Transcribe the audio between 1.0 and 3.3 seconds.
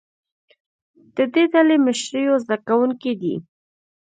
د دې ډلې مشر یو زده کوونکی